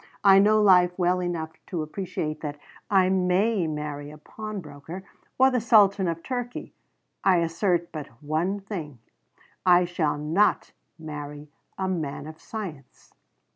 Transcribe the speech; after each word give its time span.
I 0.23 0.39
know 0.39 0.59
life 0.63 0.97
well 0.97 1.19
enough 1.21 1.51
to 1.67 1.83
appreciate 1.83 2.41
that 2.41 2.57
I 2.89 3.07
may 3.09 3.67
marry 3.67 4.09
a 4.09 4.17
pawnbroker 4.17 5.03
or 5.37 5.51
the 5.51 5.61
Sultan 5.61 6.07
of 6.07 6.23
Turkey. 6.23 6.73
I 7.23 7.37
assert 7.37 7.91
but 7.91 8.07
one 8.19 8.61
thing. 8.61 8.97
I 9.63 9.85
shall 9.85 10.17
not 10.17 10.71
marry 10.97 11.49
a 11.77 11.87
'man 11.87 12.25
of 12.25 12.41
science.'" 12.41 13.13